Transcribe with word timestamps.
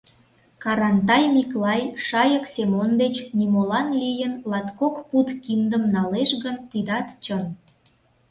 Карантай 0.63 1.23
Миклай 1.33 1.81
Шайык 2.07 2.45
Семон 2.53 2.91
деч 3.01 3.15
нимолан 3.37 3.87
лийын 4.01 4.33
латкок 4.51 4.95
пуд 5.09 5.27
киндым 5.43 5.83
налеш 5.95 6.29
гын, 6.43 6.57
тидат 6.71 7.07
чын... 7.23 7.43